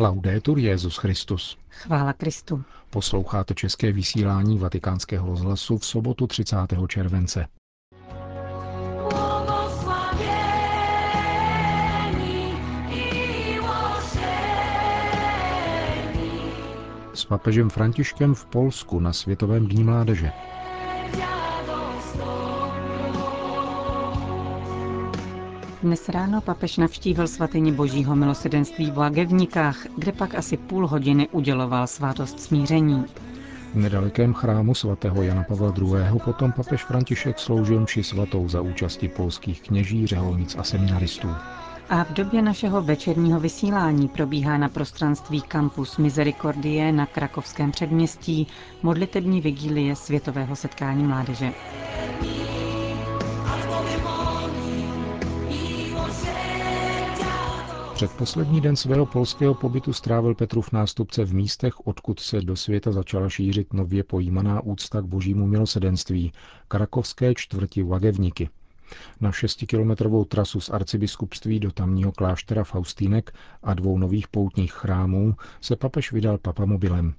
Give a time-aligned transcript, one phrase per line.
[0.00, 1.58] Laudetur Jezus Christus.
[1.70, 2.62] Chvála Kristu.
[2.90, 6.56] Posloucháte české vysílání Vatikánského rozhlasu v sobotu 30.
[6.88, 7.46] července.
[17.14, 20.32] S papežem Františkem v Polsku na Světovém dní mládeže.
[25.82, 31.86] Dnes ráno papež navštívil svatyni božího milosedenství v Lagevnikách, kde pak asi půl hodiny uděloval
[31.86, 33.04] svátost smíření.
[33.74, 36.20] V nedalekém chrámu svatého Jana Pavla II.
[36.24, 41.28] potom papež František sloužil mši svatou za účasti polských kněží, řeholnic a seminaristů.
[41.88, 48.46] A v době našeho večerního vysílání probíhá na prostranství Campus Misericordie na krakovském předměstí
[48.82, 51.52] modlitební vigílie Světového setkání mládeže.
[58.00, 63.28] Předposlední den svého polského pobytu strávil Petrův nástupce v místech, odkud se do světa začala
[63.28, 66.32] šířit nově pojímaná úcta k božímu milosedenství,
[66.68, 68.48] krakovské čtvrti Wagevniky.
[69.20, 75.76] Na šestikilometrovou trasu z arcibiskupství do tamního kláštera Faustínek a dvou nových poutních chrámů se
[75.76, 77.14] papež vydal papamobilem.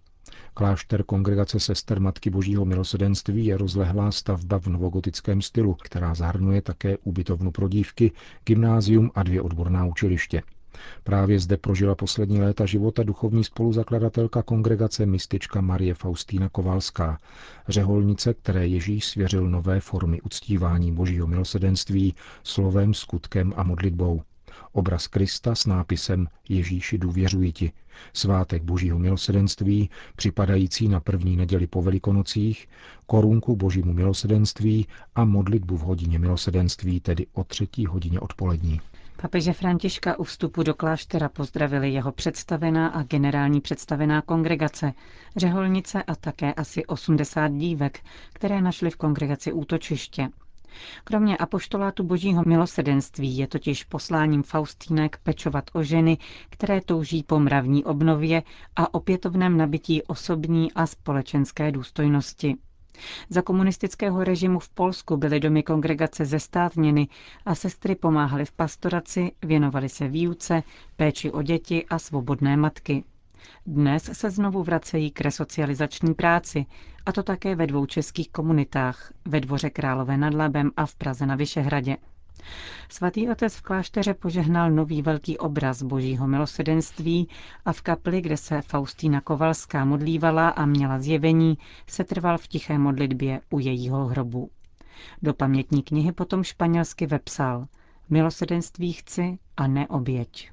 [0.53, 6.97] Klášter Kongregace sester Matky Božího milosedenství je rozlehlá stavba v novogotickém stylu, která zahrnuje také
[6.97, 8.11] ubytovnu pro dívky,
[8.45, 10.41] gymnázium a dvě odborná učiliště.
[11.03, 17.17] Právě zde prožila poslední léta života duchovní spoluzakladatelka kongregace mistička Marie Faustína Kovalská,
[17.67, 24.21] řeholnice, které Ježíš svěřil nové formy uctívání božího milosedenství slovem, skutkem a modlitbou.
[24.71, 27.71] Obraz Krista s nápisem Ježíši důvěřuji ti,
[28.13, 32.67] svátek božího milosedenství, připadající na první neděli po velikonocích,
[33.05, 38.81] korunku božímu milosedenství a modlitbu v hodině milosedenství, tedy o třetí hodině odpolední.
[39.21, 44.93] Papeže Františka u vstupu do kláštera pozdravili jeho představená a generální představená kongregace,
[45.35, 47.99] řeholnice a také asi 80 dívek,
[48.33, 50.29] které našly v kongregaci útočiště.
[51.03, 56.17] Kromě apoštolátu božího milosedenství je totiž posláním Faustínek pečovat o ženy,
[56.49, 58.43] které touží po mravní obnově
[58.75, 62.55] a opětovném nabití osobní a společenské důstojnosti.
[63.29, 67.07] Za komunistického režimu v Polsku byly domy kongregace zestátněny
[67.45, 70.63] a sestry pomáhaly v pastoraci, věnovaly se výuce,
[70.95, 73.03] péči o děti a svobodné matky.
[73.65, 76.65] Dnes se znovu vracejí k resocializační práci,
[77.05, 81.25] a to také ve dvou českých komunitách, ve dvoře Králové nad Labem a v Praze
[81.25, 81.97] na Vyšehradě.
[82.89, 87.27] Svatý otec v klášteře požehnal nový velký obraz božího milosedenství
[87.65, 91.57] a v kapli, kde se Faustína Kovalská modlívala a měla zjevení,
[91.87, 94.49] se trval v tiché modlitbě u jejího hrobu.
[95.21, 97.67] Do pamětní knihy potom španělsky vepsal
[98.09, 100.51] Milosedenství chci a ne oběť.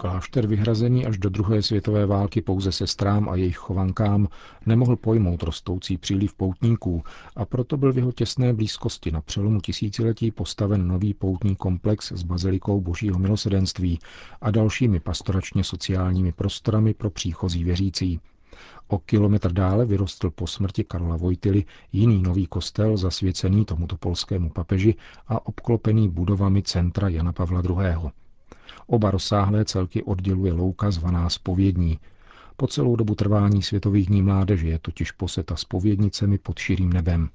[0.00, 4.28] Klášter vyhrazený až do druhé světové války pouze sestrám a jejich chovankám
[4.66, 7.02] nemohl pojmout rostoucí příliv poutníků
[7.36, 12.22] a proto byl v jeho těsné blízkosti na přelomu tisíciletí postaven nový poutní komplex s
[12.22, 13.98] bazilikou božího milosedenství
[14.40, 18.20] a dalšími pastoračně sociálními prostorami pro příchozí věřící.
[18.88, 24.94] O kilometr dále vyrostl po smrti Karla Vojtily jiný nový kostel zasvěcený tomuto polskému papeži
[25.28, 28.10] a obklopený budovami centra Jana Pavla II.
[28.86, 31.98] Oba rozsáhlé celky odděluje louka zvaná spovědní.
[32.56, 37.28] Po celou dobu trvání Světových dní mládeže je totiž poseta spovědnicemi pod širým nebem.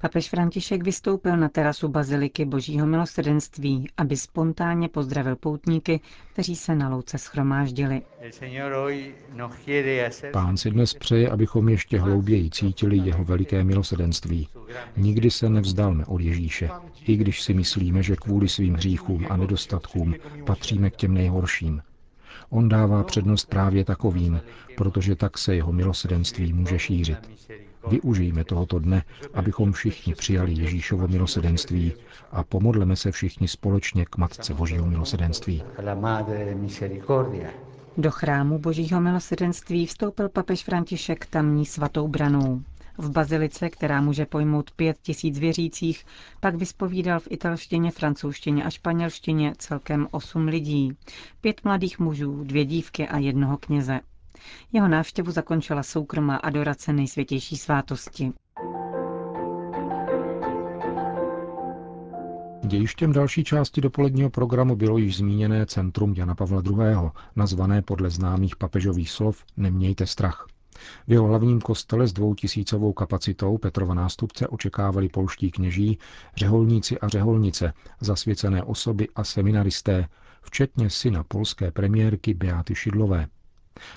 [0.00, 6.00] Papež František vystoupil na terasu Baziliky Božího milosrdenství, aby spontánně pozdravil poutníky,
[6.32, 8.02] kteří se na louce schromáždili.
[10.32, 14.48] Pán si dnes přeje, abychom ještě hlouběji cítili jeho veliké milosrdenství.
[14.96, 16.70] Nikdy se nevzdalme od Ježíše,
[17.06, 20.14] i když si myslíme, že kvůli svým hříchům a nedostatkům
[20.46, 21.82] patříme k těm nejhorším.
[22.50, 24.40] On dává přednost právě takovým,
[24.76, 27.30] protože tak se jeho milosrdenství může šířit.
[27.90, 29.02] Využijme tohoto dne,
[29.34, 31.92] abychom všichni přijali Ježíšovo milosedenství
[32.32, 35.62] a pomodleme se všichni společně k Matce Božího milosedenství.
[37.96, 42.62] Do chrámu Božího milosedenství vstoupil papež František tamní svatou branou.
[42.98, 46.04] V bazilice, která může pojmout pět tisíc věřících,
[46.40, 50.96] pak vyspovídal v italštině, francouzštině a španělštině celkem osm lidí.
[51.40, 54.00] Pět mladých mužů, dvě dívky a jednoho kněze.
[54.72, 58.32] Jeho návštěvu zakončila soukromá adorace nejsvětější svátosti.
[62.64, 68.56] Dějištěm další části dopoledního programu bylo již zmíněné centrum Jana Pavla II., nazvané podle známých
[68.56, 70.46] papežových slov Nemějte strach.
[71.06, 75.98] V jeho hlavním kostele s dvoutisícovou kapacitou Petrova nástupce očekávali polští kněží,
[76.36, 80.08] řeholníci a řeholnice, zasvěcené osoby a seminaristé,
[80.42, 83.26] včetně syna polské premiérky Beaty Šidlové.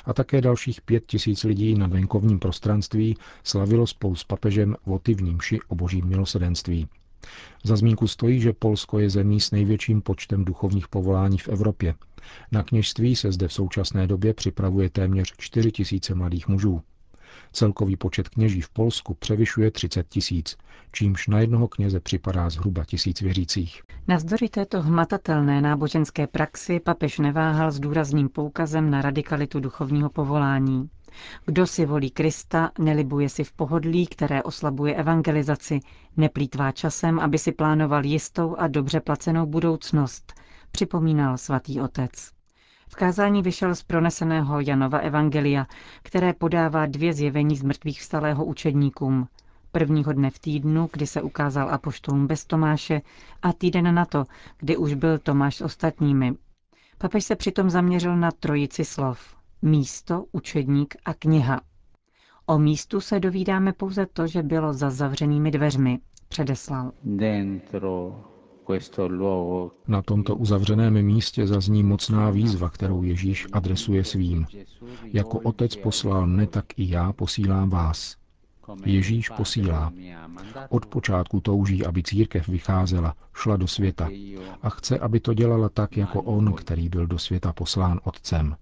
[0.05, 5.59] A také dalších pět tisíc lidí na venkovním prostranství slavilo spolu s papežem votivní mši
[5.67, 6.87] o božím milosedenství.
[7.63, 11.95] Za zmínku stojí, že Polsko je zemí s největším počtem duchovních povolání v Evropě.
[12.51, 16.81] Na kněžství se zde v současné době připravuje téměř 4 tisíce mladých mužů.
[17.51, 20.57] Celkový počet kněží v Polsku převyšuje 30 tisíc,
[20.91, 23.81] čímž na jednoho kněze připadá zhruba tisíc věřících.
[24.07, 30.89] Navzdory této hmatatelné náboženské praxi papež neváhal s důrazným poukazem na radikalitu duchovního povolání.
[31.45, 35.79] Kdo si volí Krista, nelibuje si v pohodlí, které oslabuje evangelizaci,
[36.17, 40.33] neplýtvá časem, aby si plánoval jistou a dobře placenou budoucnost,
[40.71, 42.38] připomínal svatý otec.
[42.91, 45.67] V kázání vyšel z proneseného Janova Evangelia,
[46.03, 49.27] které podává dvě zjevení z mrtvých vstalého učedníkům.
[49.71, 53.01] Prvního dne v týdnu, kdy se ukázal apoštolům bez Tomáše,
[53.41, 54.25] a týden na to,
[54.59, 56.33] kdy už byl Tomáš s ostatními.
[56.97, 59.35] Papež se přitom zaměřil na trojici slov.
[59.61, 61.61] Místo, učedník a kniha.
[62.45, 65.99] O místu se dovídáme pouze to, že bylo za zavřenými dveřmi,
[66.29, 66.91] předeslal.
[67.03, 68.23] Dentro
[69.87, 74.45] na tomto uzavřeném místě zazní mocná výzva, kterou Ježíš adresuje svým.
[75.03, 78.17] Jako otec poslal ne, tak i já posílám vás.
[78.85, 79.93] Ježíš posílá.
[80.69, 84.09] Od počátku touží, aby církev vycházela, šla do světa
[84.61, 88.55] a chce, aby to dělala tak, jako on, který byl do světa poslán otcem.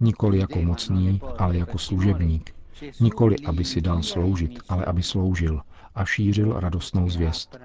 [0.00, 2.54] Nikoli jako mocný, ale jako služebník.
[3.00, 5.60] Nikoli, aby si dal sloužit, ale aby sloužil
[5.94, 7.58] a šířil radostnou zvěst.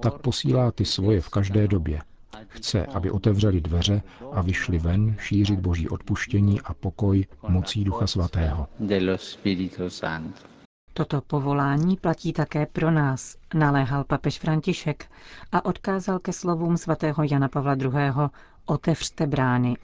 [0.00, 2.00] Tak posílá ty svoje v každé době.
[2.48, 4.02] Chce, aby otevřeli dveře
[4.32, 8.68] a vyšli ven šířit boží odpuštění a pokoj mocí Ducha Svatého.
[10.92, 15.10] Toto povolání platí také pro nás, naléhal papež František
[15.52, 17.90] a odkázal ke slovům svatého Jana Pavla II.
[18.66, 19.74] Otevřte brány.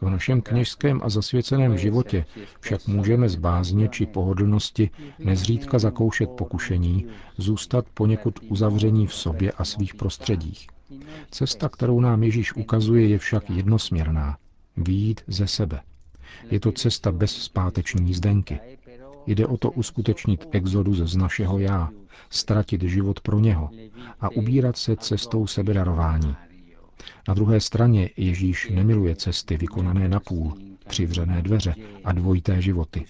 [0.00, 2.24] V našem kněžském a zasvěceném životě
[2.60, 9.64] však můžeme z bázně či pohodlnosti nezřídka zakoušet pokušení, zůstat poněkud uzavření v sobě a
[9.64, 10.66] svých prostředích.
[11.30, 14.36] Cesta, kterou nám Ježíš ukazuje, je však jednosměrná.
[14.76, 15.80] Výjít ze sebe.
[16.50, 18.60] Je to cesta bez zpáteční jízdenky.
[19.26, 21.90] Jde o to uskutečnit exodus z našeho já,
[22.30, 23.70] ztratit život pro něho
[24.20, 26.36] a ubírat se cestou sebedarování.
[27.28, 30.54] Na druhé straně Ježíš nemiluje cesty vykonané na půl,
[30.88, 31.74] přivřené dveře
[32.04, 33.04] a dvojité životy.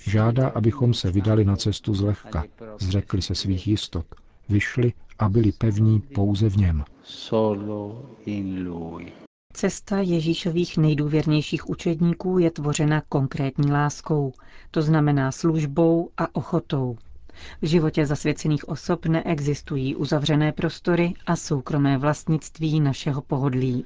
[0.00, 2.44] Žádá, abychom se vydali na cestu zlehka,
[2.80, 4.06] zřekli se svých jistot,
[4.48, 6.84] vyšli a byli pevní pouze v něm.
[9.56, 14.32] Cesta Ježíšových nejdůvěrnějších učedníků je tvořena konkrétní láskou,
[14.70, 16.96] to znamená službou a ochotou.
[17.62, 23.84] V životě zasvěcených osob neexistují uzavřené prostory a soukromé vlastnictví našeho pohodlí.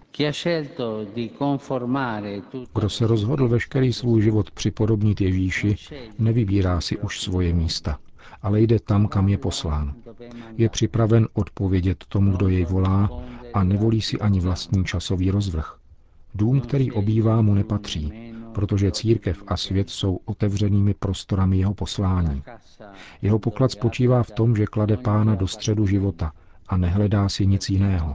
[2.75, 5.77] Kdo se rozhodl veškerý svůj život připodobnit Ježíši,
[6.19, 7.99] nevybírá si už svoje místa,
[8.43, 9.95] ale jde tam, kam je poslán.
[10.57, 13.11] Je připraven odpovědět tomu, kdo jej volá
[13.55, 15.77] a nevolí si ani vlastní časový rozvrh.
[16.35, 18.13] Dům, který obývá, mu nepatří,
[18.55, 22.43] protože církev a svět jsou otevřenými prostorami jeho poslání.
[23.23, 26.33] Jeho poklad spočívá v tom, že klade pána do středu života
[26.69, 28.15] a nehledá si nic jiného.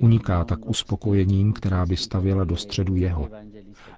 [0.00, 3.28] Uniká tak uspokojením, která by stavěla do středu jeho.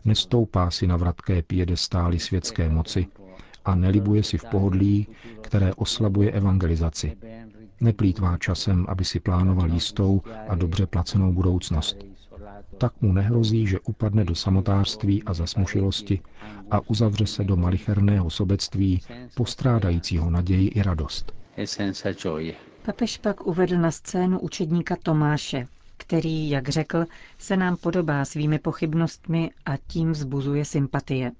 [0.05, 3.07] Nestoupá si na vratké piedestály světské moci
[3.65, 5.07] a nelibuje si v pohodlí,
[5.41, 7.17] které oslabuje evangelizaci.
[7.83, 11.97] Neplýtvá časem, aby si plánoval jistou a dobře placenou budoucnost.
[12.79, 16.21] Tak mu nehrozí, že upadne do samotářství a zasmušilosti
[16.71, 19.01] a uzavře se do malicherného sobectví,
[19.35, 21.35] postrádajícího naději i radost.
[22.83, 27.05] Papež pak uvedl na scénu učedníka Tomáše, který, jak řekl,
[27.39, 31.33] se nám podobá svými pochybnostmi a tím vzbuzuje sympatie.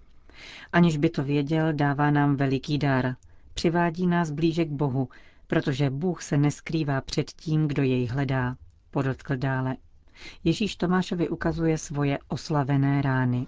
[0.73, 3.15] Aniž by to věděl, dává nám veliký dar.
[3.55, 5.09] Přivádí nás blíže k Bohu,
[5.53, 8.57] protože Bůh se neskrývá před tím, kdo jej hledá,
[8.91, 9.77] podotkl dále.
[10.45, 13.47] Ježíš Tomášovi ukazuje svoje oslavené rány.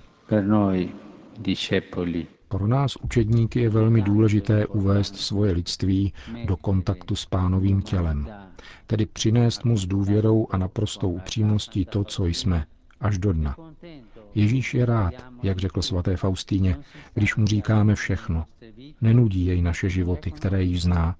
[2.48, 6.12] Pro nás učedníky je velmi důležité uvést svoje lidství
[6.46, 8.28] do kontaktu s pánovým tělem,
[8.86, 12.66] tedy přinést mu s důvěrou a naprostou upřímností to, co jsme,
[13.00, 13.56] až do dna.
[14.34, 16.76] Ježíš je rád, jak řekl svaté Faustíně,
[17.14, 18.44] když mu říkáme všechno.
[19.00, 21.16] Nenudí jej naše životy, které již zná,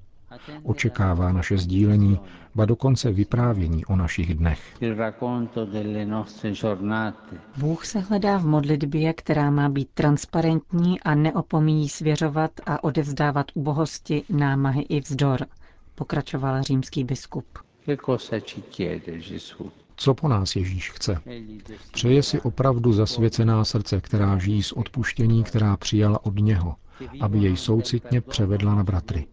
[0.63, 2.21] Očekává naše sdílení,
[2.55, 4.61] ba dokonce vyprávění o našich dnech.
[7.57, 14.23] Bůh se hledá v modlitbě, která má být transparentní a neopomíjí svěřovat a odevzdávat ubohosti,
[14.31, 15.47] námahy i vzdor,
[15.95, 17.45] pokračoval římský biskup.
[19.97, 21.21] Co po nás Ježíš chce?
[21.93, 26.75] Přeje si opravdu zasvěcená srdce, která žijí z odpuštění, která přijala od něho,
[27.21, 29.27] aby jej soucitně převedla na bratry.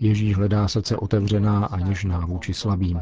[0.00, 3.00] Ježíš hledá srdce otevřená a něžná vůči slabým.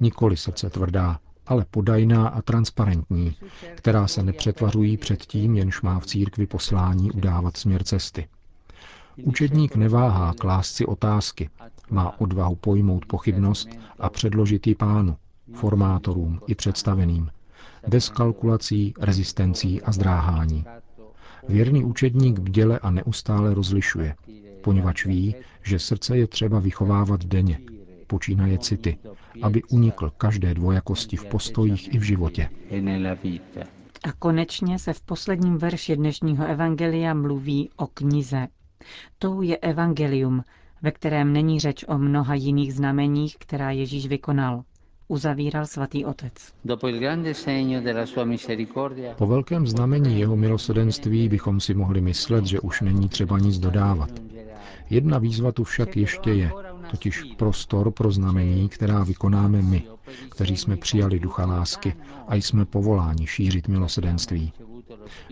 [0.00, 3.36] Nikoli srdce tvrdá, ale podajná a transparentní,
[3.74, 8.28] která se nepřetvařují před tím, jenž má v církvi poslání udávat směr cesty.
[9.22, 11.50] Učedník neváhá klást si otázky,
[11.90, 15.16] má odvahu pojmout pochybnost a předložit ji pánu,
[15.54, 17.30] formátorům i představeným,
[17.88, 20.64] bez kalkulací, rezistencí a zdráhání.
[21.48, 24.14] Věrný učedník bděle a neustále rozlišuje,
[24.66, 27.60] poněvadž ví, že srdce je třeba vychovávat denně,
[28.06, 28.98] počínaje city,
[29.42, 32.48] aby unikl každé dvojakosti v postojích i v životě.
[34.04, 38.48] A konečně se v posledním verši dnešního evangelia mluví o knize.
[39.18, 40.42] Tou je evangelium,
[40.82, 44.62] ve kterém není řeč o mnoha jiných znameních, která Ježíš vykonal
[45.08, 46.32] uzavíral svatý otec.
[49.16, 54.10] Po velkém znamení jeho milosedenství bychom si mohli myslet, že už není třeba nic dodávat.
[54.90, 56.50] Jedna výzva tu však ještě je,
[56.90, 59.82] totiž prostor pro znamení, která vykonáme my,
[60.30, 61.94] kteří jsme přijali ducha lásky
[62.28, 64.52] a jsme povoláni šířit milosedenství.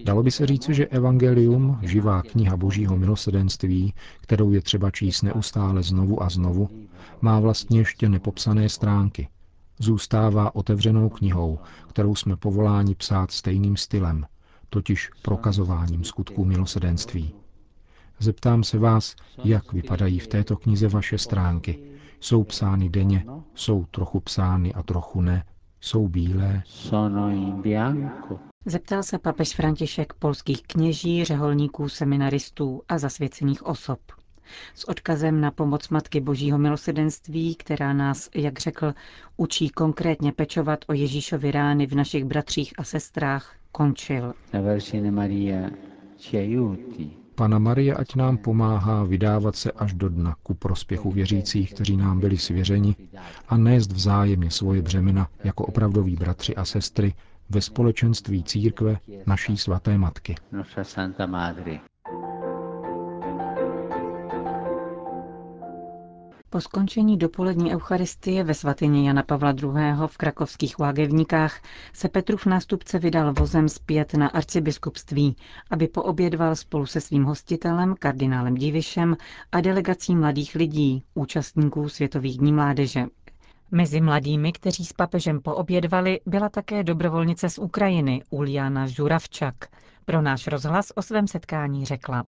[0.04, 5.82] Dalo by se říci, že Evangelium, živá kniha Božího milosedenství, kterou je třeba číst neustále
[5.82, 6.68] znovu a znovu,
[7.20, 9.28] má vlastně ještě nepopsané stránky,
[9.78, 11.58] zůstává otevřenou knihou,
[11.88, 14.26] kterou jsme povoláni psát stejným stylem,
[14.70, 17.43] totiž prokazováním skutků milosedenství.
[18.18, 21.78] Zeptám se vás, jak vypadají v této knize vaše stránky.
[22.20, 25.44] Jsou psány denně, jsou trochu psány a trochu ne,
[25.80, 26.62] jsou bílé.
[28.66, 33.98] Zeptal se papež František polských kněží, řeholníků, seminaristů a zasvěcených osob
[34.74, 38.94] s odkazem na pomoc Matky Božího milosedenství, která nás, jak řekl,
[39.36, 44.34] učí konkrétně pečovat o Ježíšovi rány v našich bratřích a sestrách, končil.
[47.34, 52.20] Pana Marie, ať nám pomáhá vydávat se až do dna ku prospěchu věřících, kteří nám
[52.20, 52.96] byli svěřeni,
[53.48, 57.14] a nést vzájemně svoje břemena jako opravdoví bratři a sestry
[57.50, 60.34] ve společenství církve naší svaté matky.
[66.54, 69.68] Po skončení dopolední eucharistie ve svatyni Jana Pavla II.
[70.06, 75.36] v krakovských Lágevníkách se Petrův nástupce vydal vozem zpět na arcibiskupství,
[75.70, 79.16] aby poobědval spolu se svým hostitelem, kardinálem Divišem
[79.52, 83.06] a delegací mladých lidí, účastníků Světových dní mládeže.
[83.74, 89.54] Mezi mladými, kteří s papežem poobědvali, byla také dobrovolnice z Ukrajiny, Uliana Žuravčak,
[90.04, 92.24] pro náš rozhlas o svém setkání řekla.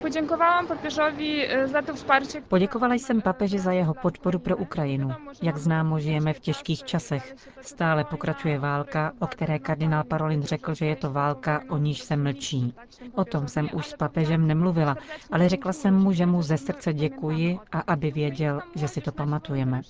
[2.47, 5.09] Poděkovala jsem papeži za jeho podporu pro Ukrajinu.
[5.41, 7.35] Jak známo, žijeme v těžkých časech.
[7.61, 12.15] Stále pokračuje válka, o které kardinál Parolin řekl, že je to válka, o níž se
[12.15, 12.73] mlčí.
[13.15, 14.97] O tom jsem už s papežem nemluvila,
[15.31, 19.11] ale řekla jsem mu, že mu ze srdce děkuji a aby věděl, že si to
[19.11, 19.81] pamatujeme.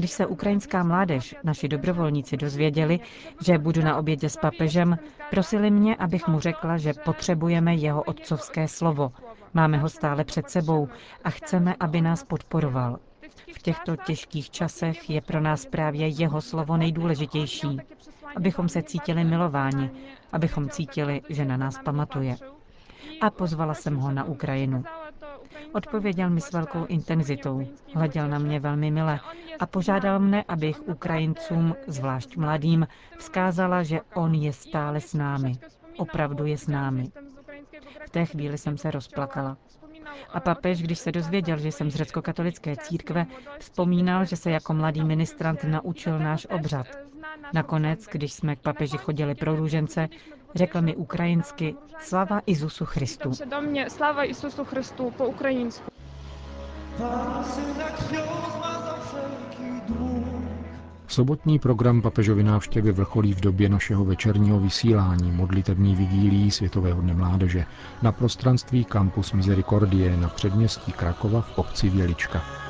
[0.00, 3.00] Když se ukrajinská mládež, naši dobrovolníci, dozvěděli,
[3.44, 4.98] že budu na obědě s papežem,
[5.30, 9.12] prosili mě, abych mu řekla, že potřebujeme jeho otcovské slovo.
[9.54, 10.88] Máme ho stále před sebou
[11.24, 12.98] a chceme, aby nás podporoval.
[13.54, 17.78] V těchto těžkých časech je pro nás právě jeho slovo nejdůležitější,
[18.36, 19.90] abychom se cítili milováni,
[20.32, 22.36] abychom cítili, že na nás pamatuje.
[23.20, 24.84] A pozvala jsem ho na Ukrajinu.
[25.72, 29.20] Odpověděl mi s velkou intenzitou, hleděl na mě velmi milé
[29.60, 32.86] a požádal mne, abych Ukrajincům, zvlášť mladým,
[33.18, 35.52] vzkázala, že on je stále s námi.
[35.96, 37.10] Opravdu je s námi.
[38.06, 39.56] V té chvíli jsem se rozplakala.
[40.32, 43.26] A papež, když se dozvěděl, že jsem z řecko-katolické církve,
[43.58, 47.09] vzpomínal, že se jako mladý ministrant naučil náš obřad.
[47.54, 50.08] Nakonec, když jsme k papeži chodili pro růžence,
[50.54, 53.30] řekl mi ukrajinsky Slava Isusu Christu.
[53.88, 55.90] Slava Isusu Christu po ukrajinsku.
[61.08, 67.66] Sobotní program papežovy návštěvy vrcholí v době našeho večerního vysílání modlitební vigílí Světového dne mládeže
[68.02, 72.69] na prostranství Campus Misericordie na předměstí Krakova v obci Vělička.